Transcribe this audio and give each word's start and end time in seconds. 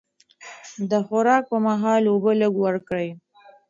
د 0.89 0.91
خوراک 1.05 1.43
پر 1.51 1.59
مهال 1.67 2.03
اوبه 2.11 2.31
لږ 2.41 2.53
ورکړئ. 2.65 3.09